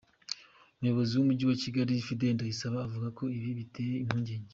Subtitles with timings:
[0.77, 4.35] Umuyobozi w’umujyi wa Kigali, Fidele Ndayisaba, avuga ko ibi biteye impunge.